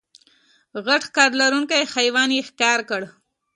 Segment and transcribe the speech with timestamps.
[0.85, 3.01] غټ ښکر لرونکی حیوان یې ښکار کړ.